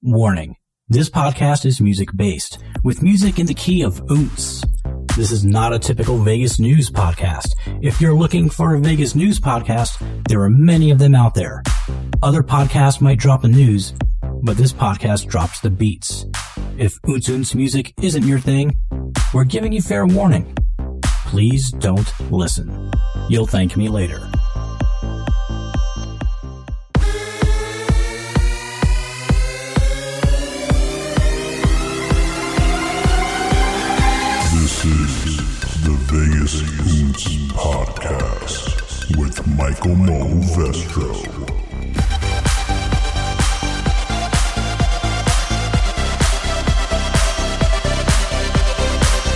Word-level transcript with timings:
Warning. 0.00 0.54
This 0.88 1.10
podcast 1.10 1.66
is 1.66 1.80
music 1.80 2.10
based, 2.14 2.58
with 2.84 3.02
music 3.02 3.40
in 3.40 3.46
the 3.46 3.54
key 3.54 3.82
of 3.82 4.00
oonce. 4.06 4.64
This 5.16 5.32
is 5.32 5.44
not 5.44 5.72
a 5.72 5.78
typical 5.80 6.18
Vegas 6.18 6.60
news 6.60 6.88
podcast. 6.88 7.48
If 7.82 8.00
you're 8.00 8.14
looking 8.14 8.48
for 8.48 8.76
a 8.76 8.80
Vegas 8.80 9.16
news 9.16 9.40
podcast, 9.40 10.00
there 10.28 10.40
are 10.42 10.50
many 10.50 10.92
of 10.92 11.00
them 11.00 11.16
out 11.16 11.34
there. 11.34 11.64
Other 12.22 12.44
podcasts 12.44 13.00
might 13.00 13.18
drop 13.18 13.42
the 13.42 13.48
news, 13.48 13.92
but 14.44 14.56
this 14.56 14.72
podcast 14.72 15.26
drops 15.26 15.58
the 15.58 15.70
beats. 15.70 16.26
If 16.76 17.02
oonce 17.02 17.28
oonce 17.28 17.56
music 17.56 17.92
isn't 18.00 18.22
your 18.22 18.38
thing, 18.38 18.78
we're 19.34 19.42
giving 19.42 19.72
you 19.72 19.82
fair 19.82 20.06
warning. 20.06 20.56
Please 21.26 21.72
don't 21.72 22.08
listen. 22.30 22.92
You'll 23.28 23.48
thank 23.48 23.76
me 23.76 23.88
later. 23.88 24.30
Oonce 36.48 37.46
Podcast 37.48 39.18
with 39.18 39.46
Michael 39.48 39.94
Mo 39.94 40.40
Vestro. 40.56 41.12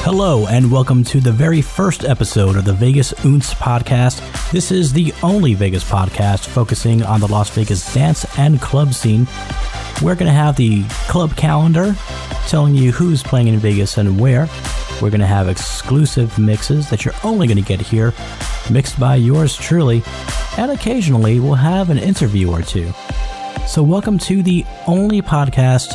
Hello, 0.03 0.47
and 0.47 0.73
welcome 0.73 1.05
to 1.05 1.21
the 1.21 1.31
very 1.31 1.61
first 1.61 2.05
episode 2.05 2.57
of 2.57 2.65
the 2.65 2.73
Vegas 2.73 3.13
Untz 3.13 3.53
podcast. 3.57 4.51
This 4.51 4.73
is 4.73 4.95
the 4.95 5.13
only 5.23 5.53
Vegas 5.53 5.85
podcast 5.85 6.47
focusing 6.47 7.03
on 7.03 7.21
the 7.21 7.29
Las 7.29 7.51
Vegas 7.51 7.93
dance 7.93 8.25
and 8.39 8.59
club 8.59 8.95
scene. 8.95 9.27
We're 10.01 10.15
going 10.15 10.29
to 10.29 10.33
have 10.33 10.57
the 10.57 10.85
club 11.11 11.37
calendar 11.37 11.95
telling 12.47 12.75
you 12.75 12.91
who's 12.91 13.23
playing 13.23 13.49
in 13.49 13.59
Vegas 13.59 13.99
and 13.99 14.19
where. 14.19 14.49
We're 15.03 15.11
going 15.11 15.21
to 15.21 15.27
have 15.27 15.49
exclusive 15.49 16.39
mixes 16.39 16.89
that 16.91 17.05
you're 17.05 17.15
only 17.25 17.49
going 17.49 17.57
to 17.57 17.65
get 17.65 17.81
here, 17.81 18.15
mixed 18.71 19.01
by 19.01 19.17
yours 19.17 19.57
truly, 19.57 20.01
and 20.57 20.71
occasionally 20.71 21.41
we'll 21.41 21.55
have 21.55 21.91
an 21.91 21.99
interview 21.99 22.53
or 22.53 22.63
two. 22.63 22.93
So, 23.67 23.83
welcome 23.83 24.17
to 24.21 24.45
the 24.45 24.65
only 24.87 25.21
podcast 25.21 25.95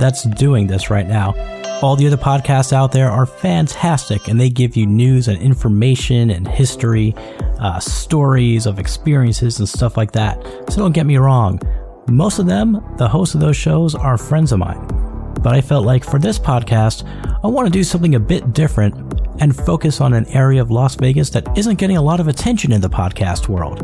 that's 0.00 0.24
doing 0.24 0.66
this 0.66 0.90
right 0.90 1.06
now. 1.06 1.32
All 1.80 1.94
the 1.94 2.08
other 2.08 2.16
podcasts 2.16 2.72
out 2.72 2.90
there 2.90 3.08
are 3.08 3.24
fantastic 3.24 4.26
and 4.26 4.40
they 4.40 4.50
give 4.50 4.76
you 4.76 4.84
news 4.84 5.28
and 5.28 5.40
information 5.40 6.30
and 6.30 6.48
history, 6.48 7.14
uh, 7.60 7.78
stories 7.78 8.66
of 8.66 8.80
experiences 8.80 9.60
and 9.60 9.68
stuff 9.68 9.96
like 9.96 10.10
that. 10.12 10.42
So 10.70 10.78
don't 10.78 10.92
get 10.92 11.06
me 11.06 11.18
wrong. 11.18 11.60
Most 12.08 12.40
of 12.40 12.46
them, 12.46 12.82
the 12.96 13.08
hosts 13.08 13.36
of 13.36 13.40
those 13.40 13.56
shows, 13.56 13.94
are 13.94 14.18
friends 14.18 14.50
of 14.50 14.58
mine. 14.58 15.09
But 15.42 15.54
I 15.54 15.60
felt 15.60 15.86
like 15.86 16.04
for 16.04 16.18
this 16.18 16.38
podcast, 16.38 17.06
I 17.42 17.46
want 17.46 17.66
to 17.66 17.72
do 17.72 17.82
something 17.82 18.14
a 18.14 18.20
bit 18.20 18.52
different 18.52 18.94
and 19.40 19.56
focus 19.56 20.00
on 20.00 20.12
an 20.12 20.26
area 20.26 20.60
of 20.60 20.70
Las 20.70 20.94
Vegas 20.96 21.30
that 21.30 21.56
isn't 21.56 21.78
getting 21.78 21.96
a 21.96 22.02
lot 22.02 22.20
of 22.20 22.28
attention 22.28 22.72
in 22.72 22.80
the 22.80 22.90
podcast 22.90 23.48
world. 23.48 23.82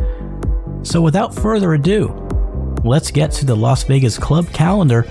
So 0.86 1.00
without 1.00 1.34
further 1.34 1.72
ado, 1.74 2.08
let's 2.84 3.10
get 3.10 3.32
to 3.32 3.46
the 3.46 3.56
Las 3.56 3.84
Vegas 3.84 4.18
Club 4.18 4.46
calendar 4.52 5.04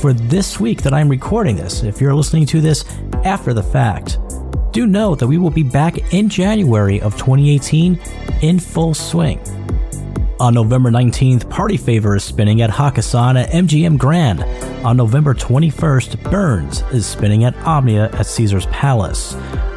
for 0.00 0.12
this 0.12 0.60
week 0.60 0.82
that 0.82 0.94
I'm 0.94 1.08
recording 1.08 1.56
this. 1.56 1.82
If 1.82 2.00
you're 2.00 2.14
listening 2.14 2.46
to 2.46 2.60
this 2.60 2.84
after 3.24 3.52
the 3.52 3.62
fact, 3.62 4.18
do 4.72 4.86
know 4.86 5.14
that 5.16 5.26
we 5.26 5.38
will 5.38 5.50
be 5.50 5.62
back 5.62 6.14
in 6.14 6.28
January 6.28 7.00
of 7.00 7.14
2018 7.14 8.00
in 8.40 8.58
full 8.58 8.94
swing. 8.94 9.40
On 10.42 10.52
November 10.52 10.90
19th, 10.90 11.48
Party 11.48 11.76
Favor 11.76 12.16
is 12.16 12.24
spinning 12.24 12.62
at 12.62 12.70
Hakkasan 12.70 13.40
at 13.40 13.50
MGM 13.50 13.96
Grand. 13.96 14.42
On 14.84 14.96
November 14.96 15.34
21st, 15.34 16.28
Burns 16.32 16.82
is 16.92 17.06
spinning 17.06 17.44
at 17.44 17.56
Omnia 17.58 18.10
at 18.12 18.26
Caesars 18.26 18.66
Palace. 18.66 19.34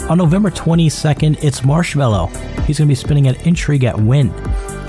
On 0.09 0.17
November 0.17 0.49
22nd, 0.49 1.43
it's 1.43 1.61
Marshmello. 1.61 2.30
He's 2.65 2.80
going 2.80 2.87
to 2.87 2.92
be 2.92 2.95
spinning 2.95 3.27
at 3.27 3.45
Intrigue 3.45 3.83
at 3.83 3.95
Wynn. 3.95 4.33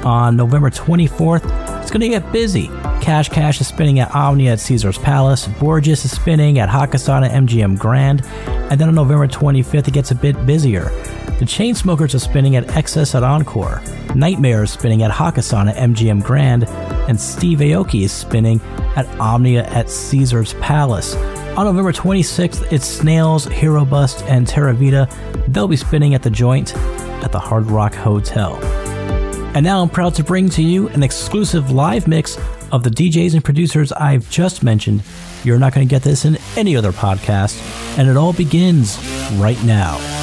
On 0.07 0.37
November 0.37 0.71
24th, 0.71 1.43
it's 1.83 1.91
going 1.91 2.01
to 2.01 2.09
get 2.09 2.31
busy. 2.31 2.69
Cash 3.03 3.29
Cash 3.29 3.61
is 3.61 3.67
spinning 3.67 3.99
at 3.99 4.15
Omnia 4.15 4.53
at 4.53 4.61
Caesars 4.61 4.99
Palace. 4.99 5.49
Borgeous 5.49 6.05
is 6.05 6.13
spinning 6.13 6.61
at 6.61 6.69
Hakkasan 6.69 7.29
at 7.29 7.33
MGM 7.33 7.77
Grand. 7.77 8.25
And 8.71 8.81
then 8.81 8.87
on 8.87 8.95
November 8.95 9.27
25th, 9.27 9.89
it 9.89 9.95
gets 9.95 10.13
a 10.13 10.15
bit 10.15 10.47
busier. 10.47 10.85
The 11.41 11.45
Chainsmokers 11.45 12.15
are 12.15 12.21
spinning 12.21 12.55
at 12.55 12.69
XS 12.69 13.17
at 13.17 13.25
Encore. 13.25 13.81
NGHTMRE 14.15 14.63
is 14.63 14.71
spinning 14.71 15.03
at 15.03 15.11
Hakkasan 15.11 15.71
at 15.71 15.75
MGM 15.75 16.23
Grand. 16.23 16.69
And 17.09 17.21
Steve 17.21 17.59
Aoki 17.59 18.05
is 18.05 18.13
spinning 18.13 18.61
at 18.95 19.09
Omnia 19.19 19.65
at 19.65 19.91
Caesars 19.91 20.55
Palace. 20.61 21.17
On 21.57 21.67
November 21.67 21.93
26th, 21.93 22.73
it's 22.73 22.87
Snails, 22.87 23.47
Herobust, 23.47 24.23
and 24.29 24.47
Terravita. 24.47 25.13
They'll 25.53 25.67
be 25.67 25.77
spinning 25.77 26.15
at 26.15 26.23
the 26.23 26.31
joint 26.31 26.77
at 26.77 27.33
the 27.33 27.41
Hard 27.41 27.67
Rock 27.67 27.93
Hotel. 27.93 28.55
And 29.57 29.65
now 29.65 29.81
I'm 29.81 29.89
proud 29.89 30.15
to 30.17 30.23
bring 30.23 30.51
to 30.51 30.63
you 30.63 30.89
an 30.89 31.03
exclusive 31.03 31.71
live 31.71 32.07
mix 32.07 32.37
of 32.73 32.83
the 32.83 32.91
DJs 32.91 33.33
and 33.33 33.43
producers 33.43 33.91
I've 33.91 34.29
just 34.29 34.63
mentioned. 34.63 35.03
You're 35.45 35.59
not 35.59 35.73
going 35.73 35.89
to 35.89 35.91
get 35.91 36.03
this 36.03 36.27
in 36.27 36.37
any 36.59 36.77
other 36.77 36.93
podcast, 36.93 37.59
and 37.97 38.07
it 38.07 38.19
all 38.19 38.35
begins 38.35 38.99
right 39.37 39.57
now. 39.65 40.16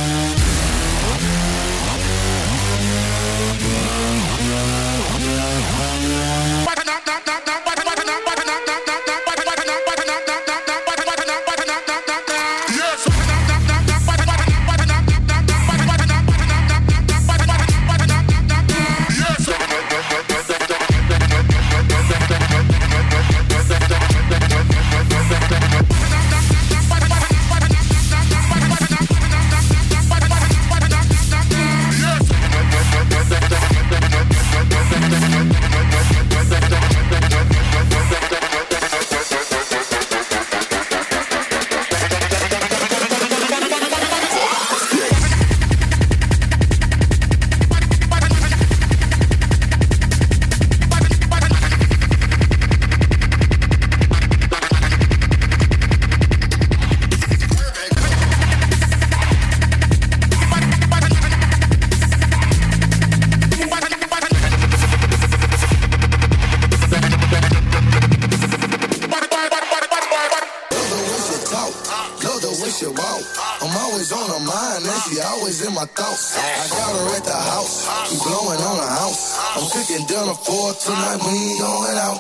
She 75.14 75.22
always 75.22 75.66
in 75.66 75.74
my 75.74 75.86
thoughts. 75.86 76.38
I 76.38 76.68
got 76.70 76.96
her 76.96 77.18
at 77.18 77.24
the 77.24 77.34
house, 77.34 78.10
keep 78.10 78.20
blowing 78.20 78.62
on 78.62 78.78
the 78.78 78.88
house. 78.88 79.38
I'm 79.56 79.70
cooking 79.70 80.06
dinner 80.08 80.34
for 80.34 80.70
her 80.70 80.80
tonight, 80.80 81.20
we 81.22 81.34
ain't 81.38 81.60
going 81.60 81.98
out. 81.98 82.20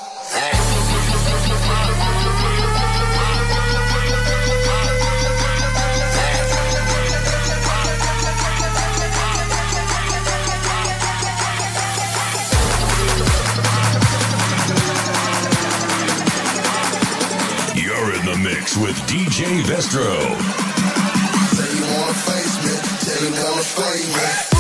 You're 17.75 18.13
in 18.15 18.25
the 18.25 18.38
mix 18.44 18.77
with 18.77 18.95
DJ 19.07 19.63
Vestro. 19.63 20.62
Me, 23.31 23.37
tell 23.37 23.97
you 23.97 24.52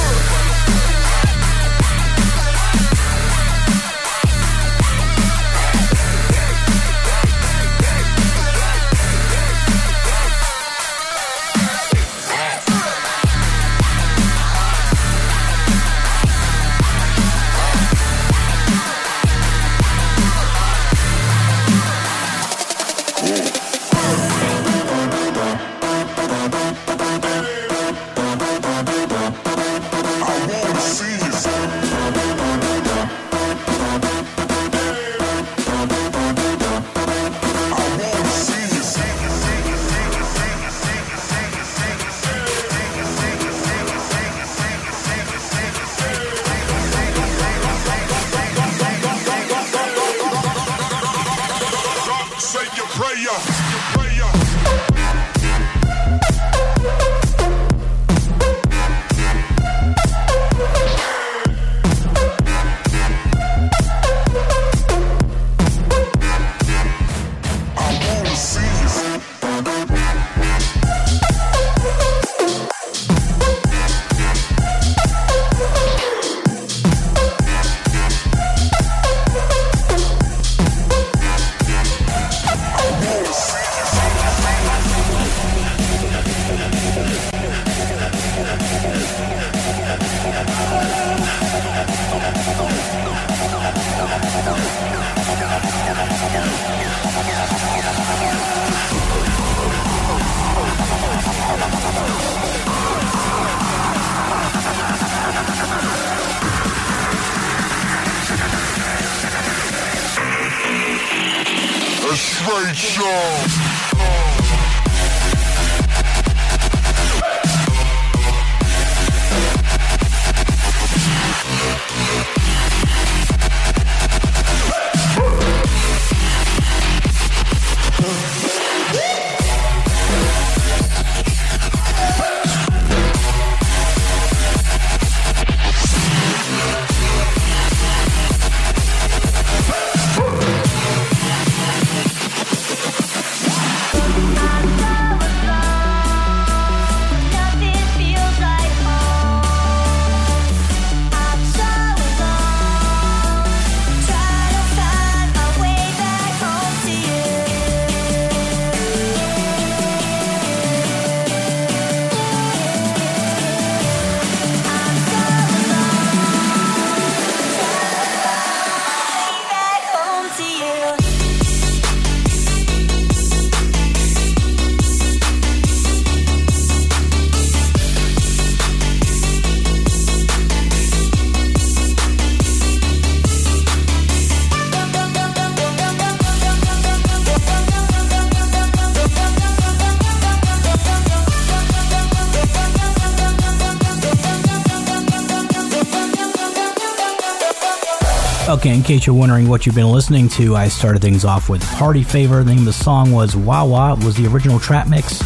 in 198.73 198.81
case 198.81 199.05
you're 199.05 199.15
wondering 199.15 199.47
what 199.47 199.65
you've 199.65 199.75
been 199.75 199.91
listening 199.91 200.27
to, 200.29 200.55
I 200.55 200.67
started 200.67 201.01
things 201.01 201.23
off 201.23 201.47
with 201.47 201.63
Party 201.73 202.01
Favor. 202.01 202.43
The 202.43 202.49
name 202.51 202.59
of 202.59 202.65
the 202.65 202.73
song 202.73 203.11
was 203.11 203.35
Wah 203.35 203.63
Wah, 203.63 203.93
was 203.93 204.15
the 204.15 204.25
original 204.25 204.59
trap 204.59 204.87
mix. 204.87 205.19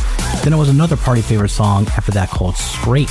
Then 0.43 0.51
it 0.51 0.57
was 0.57 0.67
another 0.67 0.97
Party 0.97 1.21
Favor 1.21 1.47
song 1.47 1.87
after 1.95 2.11
that 2.11 2.29
called 2.29 2.57
Straight. 2.57 3.09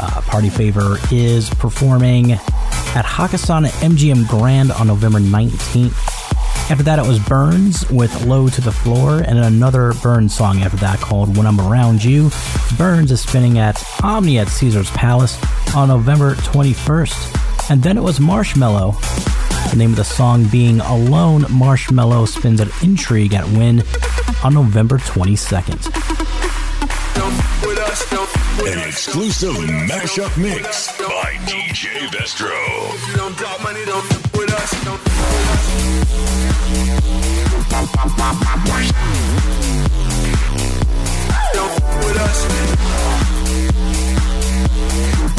Uh, 0.00 0.22
Party 0.22 0.48
Favor 0.48 0.96
is 1.12 1.50
performing 1.50 2.32
at 2.32 3.04
Hakkasan 3.04 3.66
MGM 3.66 4.26
Grand 4.28 4.72
on 4.72 4.86
November 4.86 5.18
19th. 5.18 6.70
After 6.70 6.82
that, 6.84 6.98
it 6.98 7.06
was 7.06 7.18
Burns 7.18 7.88
with 7.90 8.24
Low 8.24 8.48
to 8.48 8.60
the 8.60 8.72
Floor, 8.72 9.18
and 9.18 9.38
another 9.38 9.92
Burns 10.02 10.34
song 10.34 10.62
after 10.62 10.78
that 10.78 11.00
called 11.00 11.36
When 11.36 11.46
I'm 11.46 11.60
Around 11.60 12.02
You. 12.02 12.30
Burns 12.78 13.12
is 13.12 13.20
spinning 13.20 13.58
at 13.58 13.82
Omnia 14.02 14.42
at 14.42 14.48
Caesar's 14.48 14.90
Palace 14.90 15.38
on 15.74 15.88
November 15.88 16.34
21st. 16.36 17.45
And 17.68 17.82
then 17.82 17.96
it 17.98 18.02
was 18.02 18.20
Marshmello. 18.20 18.94
The 19.70 19.76
name 19.76 19.90
of 19.90 19.96
the 19.96 20.04
song 20.04 20.44
being 20.44 20.80
Alone, 20.80 21.42
Marshmello 21.42 22.28
spins 22.28 22.60
at 22.60 22.68
Intrigue 22.82 23.34
at 23.34 23.44
Wynn 23.48 23.82
on 24.44 24.54
November 24.54 24.98
22nd. 24.98 25.92
An 28.68 28.88
exclusive 28.88 29.54
mashup 29.56 30.40
mix 30.40 30.96
by 30.98 31.34
DJ 31.44 32.06
Vestro. 32.08 32.56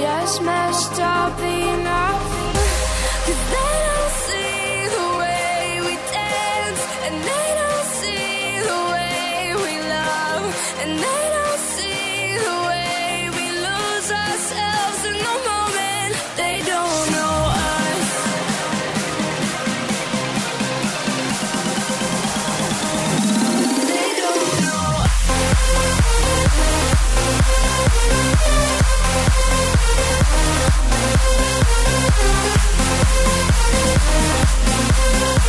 just 0.00 0.40
messed 0.40 0.59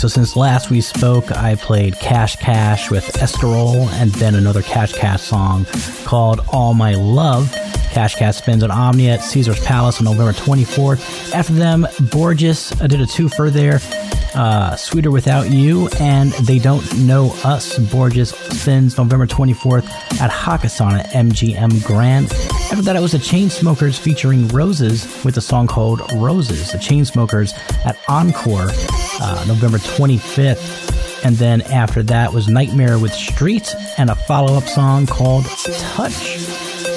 So 0.00 0.08
since 0.08 0.34
last 0.34 0.70
we 0.70 0.80
spoke, 0.80 1.30
I 1.30 1.56
played 1.56 1.94
Cash 2.00 2.36
Cash 2.36 2.90
with 2.90 3.04
Escarole 3.18 3.86
and 4.00 4.10
then 4.12 4.34
another 4.34 4.62
Cash 4.62 4.94
Cash 4.94 5.20
song 5.20 5.66
called 6.06 6.40
All 6.48 6.72
My 6.72 6.94
Love. 6.94 7.52
Cash 7.90 8.14
Cash 8.14 8.36
spins 8.36 8.62
at 8.62 8.70
Omnia 8.70 9.16
at 9.16 9.22
Caesar's 9.22 9.62
Palace 9.62 9.98
on 9.98 10.06
November 10.06 10.32
24th. 10.32 11.34
After 11.34 11.52
them, 11.52 11.86
Borgeous 11.98 12.80
I 12.80 12.86
did 12.86 13.02
a 13.02 13.04
twofer 13.04 13.52
there, 13.52 13.80
uh, 14.34 14.74
Sweeter 14.74 15.10
Without 15.10 15.50
You, 15.50 15.90
and 16.00 16.32
They 16.32 16.58
Don't 16.58 16.96
Know 17.00 17.34
Us. 17.44 17.78
Borgeous 17.78 18.32
spins 18.58 18.96
November 18.96 19.26
24th 19.26 19.86
at 20.18 20.30
Hakkasan 20.30 20.98
at 20.98 21.10
MGM 21.10 21.84
Grand. 21.84 22.32
After 22.70 22.80
that, 22.82 22.96
it 22.96 23.00
was 23.00 23.12
the 23.12 23.18
Chainsmokers 23.18 23.98
featuring 23.98 24.48
Rozes 24.48 25.24
with 25.26 25.36
a 25.36 25.42
song 25.42 25.66
called 25.66 26.00
Roses. 26.14 26.72
The 26.72 26.78
Chainsmokers 26.78 27.52
at 27.84 27.98
Encore, 28.08 28.68
uh, 29.20 29.44
November 29.46 29.78
25th. 29.78 31.24
And 31.24 31.36
then 31.36 31.60
after 31.62 32.02
that 32.04 32.32
was 32.32 32.46
NGHTMRE 32.48 33.00
with 33.00 33.12
Street 33.12 33.74
and 33.98 34.10
a 34.10 34.14
follow 34.14 34.54
up 34.54 34.64
song 34.64 35.06
called 35.06 35.44
Touch. 35.44 36.38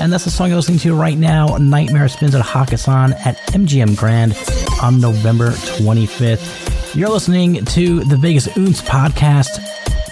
And 0.01 0.11
that's 0.11 0.23
the 0.25 0.31
song 0.31 0.47
you're 0.47 0.55
listening 0.55 0.79
to 0.79 0.95
right 0.95 1.17
now. 1.17 1.49
NGHTMRE 1.49 2.09
spins 2.09 2.35
at 2.35 2.43
Hakkasan 2.43 3.13
at 3.25 3.37
MGM 3.47 3.97
Grand 3.97 4.35
on 4.81 4.99
November 4.99 5.49
25th. 5.51 6.95
You're 6.95 7.09
listening 7.09 7.65
to 7.65 8.03
the 8.05 8.17
Vegas 8.17 8.47
Untz 8.47 8.81
podcast. 8.81 9.59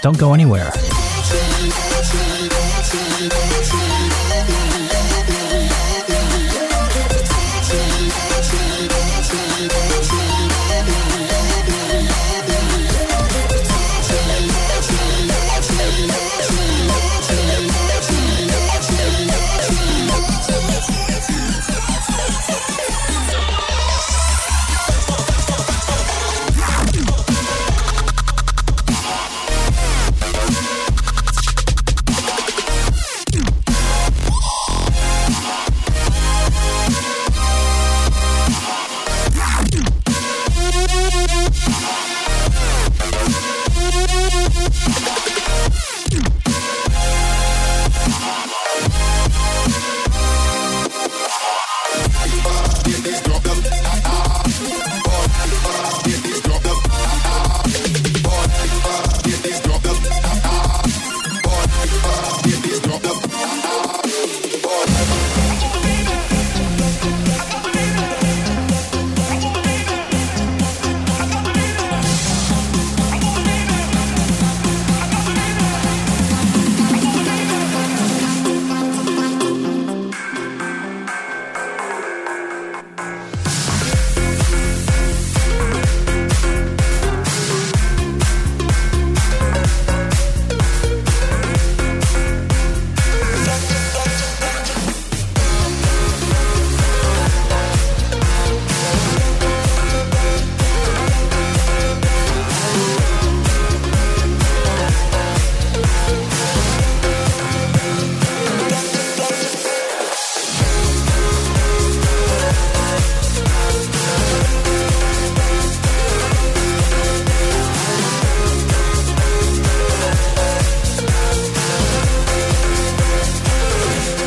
Don't 0.01 0.17
go 0.17 0.33
anywhere. 0.33 0.71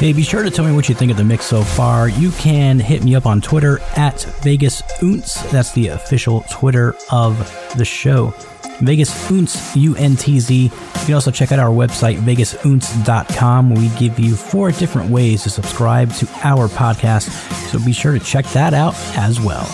Hey, 0.05 0.13
be 0.13 0.23
sure 0.23 0.43
to 0.43 0.51
tell 0.51 0.67
me 0.67 0.73
what 0.75 0.91
you 0.91 0.95
think 0.95 1.11
of 1.11 1.17
the 1.17 1.25
mix 1.25 1.47
so 1.47 1.63
far. 1.63 2.11
You 2.11 2.31
can 2.33 2.79
hit 2.79 3.03
me 3.03 3.15
up 3.15 3.25
on 3.25 3.41
Twitter 3.41 3.79
at 3.97 4.21
Vegas 4.43 4.83
Untz. 5.01 5.51
That's 5.51 5.73
the 5.73 5.87
official 5.87 6.45
Twitter 6.51 6.95
of 7.11 7.39
the 7.79 7.87
show. 7.87 8.35
Vegas 8.83 9.11
Untz, 9.31 9.75
U-N-T-Z. 9.75 10.55
You 10.65 10.71
can 11.07 11.15
also 11.15 11.31
check 11.31 11.53
out 11.53 11.59
our 11.59 11.71
website, 11.71 12.19
vegasuntz.com. 12.19 13.71
We 13.71 13.89
give 13.99 14.21
you 14.21 14.37
four 14.37 14.73
different 14.73 15.09
ways 15.11 15.45
to 15.45 15.49
subscribe 15.49 16.13
to 16.17 16.29
our 16.43 16.69
podcast, 16.69 17.31
so 17.71 17.83
be 17.83 17.95
sure 17.95 18.13
to 18.13 18.21
check 18.21 18.45
that 18.49 18.75
out 18.75 18.95
as 19.17 19.41
well. 19.41 19.65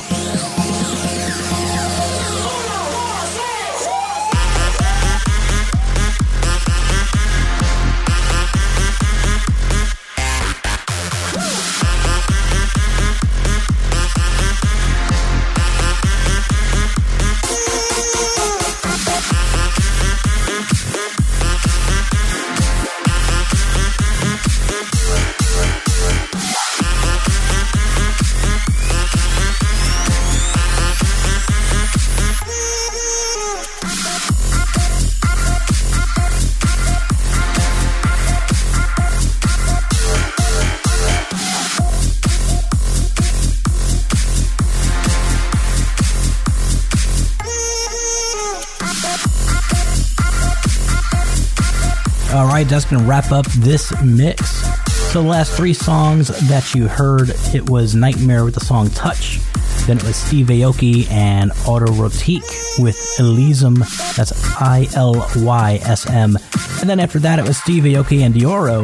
That's 52.71 52.85
going 52.85 53.03
to 53.03 53.09
wrap 53.09 53.33
up 53.33 53.47
this 53.47 53.93
mix. 54.01 54.63
So 55.11 55.23
the 55.23 55.29
last 55.29 55.57
three 55.57 55.73
songs 55.73 56.29
that 56.49 56.73
you 56.73 56.87
heard, 56.87 57.31
it 57.53 57.69
was 57.69 57.97
NGHTMRE 57.97 58.45
with 58.45 58.55
the 58.55 58.61
song 58.61 58.91
Touch. 58.91 59.41
Then 59.89 59.97
it 59.97 60.05
was 60.05 60.15
Steve 60.15 60.47
Aoki 60.47 61.11
and 61.11 61.51
Autoerotique 61.51 62.79
with 62.79 62.97
Elysium. 63.19 63.75
That's 64.17 64.33
I 64.61 64.87
L 64.95 65.29
Y 65.39 65.81
S 65.83 66.09
M. 66.09 66.39
And 66.81 66.89
then 66.89 67.01
after 67.01 67.19
that, 67.19 67.41
it 67.41 67.45
was 67.45 67.57
Steve 67.59 67.83
Aoki 67.83 68.21
and 68.21 68.33
Dioro 68.33 68.83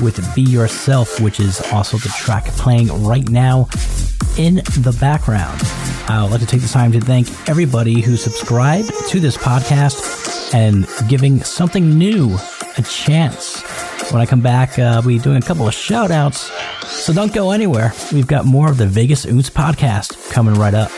with 0.00 0.32
Be 0.36 0.42
Yourself, 0.42 1.18
which 1.20 1.40
is 1.40 1.60
also 1.72 1.96
the 1.96 2.10
track 2.10 2.44
playing 2.52 3.04
right 3.04 3.28
now 3.28 3.68
in 4.38 4.56
the 4.78 4.96
background. 5.00 5.60
I 6.06 6.22
would 6.22 6.30
like 6.30 6.40
to 6.40 6.46
take 6.46 6.60
this 6.60 6.72
time 6.72 6.92
to 6.92 7.00
thank 7.00 7.26
everybody 7.48 8.00
who 8.00 8.16
subscribed 8.16 8.92
to 9.08 9.18
this 9.18 9.36
podcast 9.36 10.54
and 10.54 10.86
giving 11.08 11.42
something 11.42 11.98
new 11.98 12.38
a 12.76 12.82
chance. 12.82 13.62
When 14.12 14.20
I 14.20 14.26
come 14.26 14.40
back, 14.40 14.78
uh, 14.78 14.82
I'll 14.82 15.02
be 15.02 15.18
doing 15.18 15.36
a 15.36 15.42
couple 15.42 15.66
of 15.66 15.74
shout 15.74 16.10
outs. 16.10 16.50
So 16.86 17.12
don't 17.12 17.32
go 17.32 17.50
anywhere. 17.50 17.92
We've 18.12 18.26
got 18.26 18.44
more 18.44 18.70
of 18.70 18.78
the 18.78 18.86
Vegas 18.86 19.24
Untz 19.26 19.50
podcast 19.50 20.30
coming 20.30 20.54
right 20.54 20.74
up. 20.74 20.90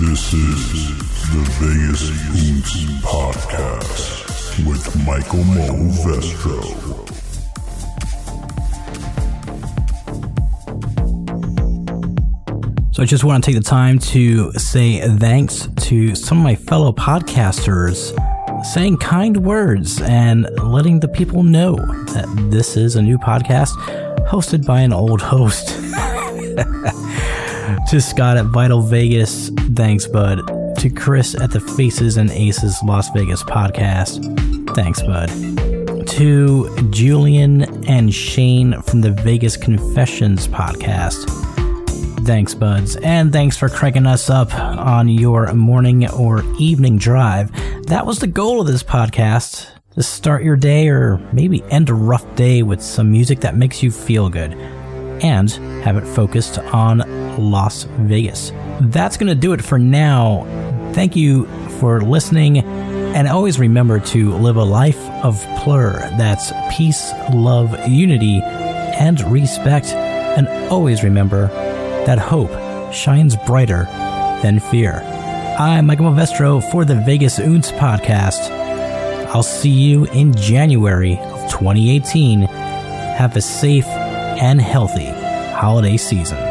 This 0.00 0.32
is 0.32 0.88
the 1.32 1.44
Vegas 1.58 2.10
Untz 2.30 2.86
Podcast 3.02 4.66
with 4.66 5.06
Michael 5.06 5.44
Mo 5.44 5.90
Vestro. 6.04 7.07
So 12.98 13.04
I 13.04 13.06
just 13.06 13.22
want 13.22 13.44
to 13.44 13.48
take 13.48 13.56
the 13.56 13.64
time 13.64 14.00
to 14.00 14.50
say 14.54 14.98
thanks 15.18 15.68
to 15.82 16.16
some 16.16 16.38
of 16.38 16.42
my 16.42 16.56
fellow 16.56 16.90
podcasters 16.90 18.12
saying 18.64 18.96
kind 18.96 19.36
words 19.36 20.02
and 20.02 20.48
letting 20.60 20.98
the 20.98 21.06
people 21.06 21.44
know 21.44 21.76
that 21.76 22.48
this 22.50 22.76
is 22.76 22.96
a 22.96 23.02
new 23.02 23.16
podcast 23.16 23.70
hosted 24.26 24.66
by 24.66 24.80
an 24.80 24.92
old 24.92 25.22
host. 25.22 25.68
to 27.88 28.00
Scott 28.00 28.36
at 28.36 28.46
Vital 28.46 28.82
Vegas, 28.82 29.50
thanks, 29.76 30.08
bud. 30.08 30.44
To 30.78 30.90
Chris 30.90 31.40
at 31.40 31.52
the 31.52 31.60
Faces 31.60 32.16
and 32.16 32.32
Aces 32.32 32.82
Las 32.82 33.10
Vegas 33.10 33.44
podcast, 33.44 34.24
thanks, 34.74 35.02
bud. 35.02 35.28
To 36.08 36.90
Julian 36.90 37.62
and 37.88 38.12
Shane 38.12 38.82
from 38.82 39.02
the 39.02 39.12
Vegas 39.12 39.56
Confessions 39.56 40.48
podcast, 40.48 41.47
Thanks, 42.28 42.52
buds. 42.52 42.94
And 42.96 43.32
thanks 43.32 43.56
for 43.56 43.70
cranking 43.70 44.04
us 44.04 44.28
up 44.28 44.54
on 44.54 45.08
your 45.08 45.50
morning 45.54 46.10
or 46.10 46.44
evening 46.58 46.98
drive. 46.98 47.50
That 47.86 48.04
was 48.04 48.18
the 48.18 48.26
goal 48.26 48.60
of 48.60 48.66
this 48.66 48.82
podcast 48.82 49.66
to 49.94 50.02
start 50.02 50.44
your 50.44 50.54
day 50.54 50.88
or 50.88 51.16
maybe 51.32 51.62
end 51.70 51.88
a 51.88 51.94
rough 51.94 52.36
day 52.36 52.62
with 52.62 52.82
some 52.82 53.10
music 53.10 53.40
that 53.40 53.56
makes 53.56 53.82
you 53.82 53.90
feel 53.90 54.28
good 54.28 54.52
and 55.22 55.50
have 55.82 55.96
it 55.96 56.06
focused 56.06 56.58
on 56.58 56.98
Las 57.50 57.84
Vegas. 58.00 58.52
That's 58.82 59.16
going 59.16 59.28
to 59.28 59.34
do 59.34 59.54
it 59.54 59.64
for 59.64 59.78
now. 59.78 60.44
Thank 60.92 61.16
you 61.16 61.46
for 61.80 62.02
listening. 62.02 62.58
And 62.58 63.26
always 63.26 63.58
remember 63.58 64.00
to 64.00 64.34
live 64.34 64.56
a 64.56 64.64
life 64.64 65.00
of 65.24 65.42
plur. 65.60 65.94
That's 66.18 66.52
peace, 66.76 67.10
love, 67.32 67.88
unity, 67.88 68.42
and 68.42 69.18
respect. 69.32 69.86
And 69.86 70.46
always 70.70 71.02
remember 71.02 71.48
that 72.08 72.18
hope 72.18 72.50
shines 72.90 73.36
brighter 73.36 73.84
than 74.40 74.58
fear. 74.58 75.02
I'm 75.58 75.84
Michael 75.84 76.06
Movestro 76.06 76.62
for 76.70 76.86
the 76.86 76.94
Vegas 76.94 77.38
Untz 77.38 77.70
podcast. 77.70 78.48
I'll 79.34 79.42
see 79.42 79.68
you 79.68 80.06
in 80.06 80.34
January 80.34 81.18
of 81.18 81.50
2018. 81.50 82.40
Have 82.40 83.36
a 83.36 83.42
safe 83.42 83.86
and 83.86 84.58
healthy 84.58 85.10
holiday 85.52 85.98
season. 85.98 86.47